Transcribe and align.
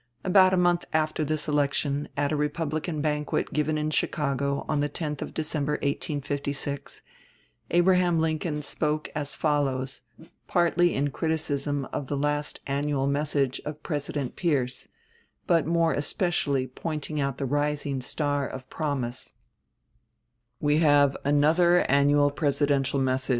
About 0.23 0.51
a 0.51 0.57
month 0.57 0.83
after 0.93 1.23
this 1.23 1.47
election, 1.47 2.09
at 2.17 2.31
a 2.31 2.35
Republican 2.35 3.01
banquet 3.01 3.53
given 3.53 3.77
in 3.77 3.91
Chicago 3.91 4.65
on 4.67 4.79
the 4.79 4.89
10th 4.89 5.21
of 5.21 5.31
December, 5.31 5.73
1856, 5.73 7.03
Abraham 7.69 8.19
Lincoln 8.19 8.63
spoke 8.63 9.11
as 9.13 9.35
follows, 9.35 10.01
partly 10.47 10.95
in 10.95 11.11
criticism 11.11 11.85
of 11.93 12.07
the 12.07 12.17
last 12.17 12.61
annual 12.65 13.05
message 13.05 13.61
of 13.63 13.83
President 13.83 14.35
Pierce, 14.35 14.87
but 15.45 15.67
more 15.67 15.93
especially 15.93 16.65
pointing 16.65 17.21
out 17.21 17.37
the 17.37 17.45
rising 17.45 18.01
star 18.01 18.47
of 18.47 18.67
promise: 18.71 19.33
We 20.59 20.77
have 20.79 21.15
another 21.23 21.81
annual 21.81 22.31
presidential 22.31 22.99
message. 22.99 23.29